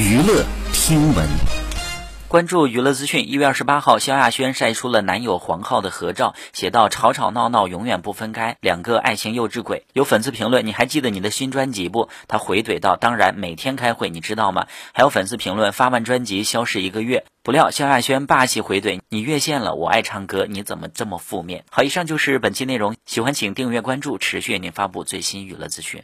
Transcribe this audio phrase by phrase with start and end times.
[0.00, 1.28] 娱乐听闻，
[2.26, 3.28] 关注娱乐资讯。
[3.28, 26.02] 一月二十八号，萧亚轩晒出了男友黄浩的合照，写道：“吵吵闹闹永远不分开，两个爱情幼稚鬼。”有粉丝评论：“你还记得你的新专辑不？”他回怼道：“当然，每天开会，你知道吗？”还有粉丝评论：“发完专辑消失一个月。”不料萧亚轩霸气回怼：“你越线了，我爱唱歌，你怎么这么负面？”好，以上就是本期内容，喜欢请订阅关注，持续为您发布最新娱乐资讯。